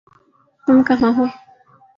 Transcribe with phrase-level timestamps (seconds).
[0.67, 1.25] تم کہاں ہو؟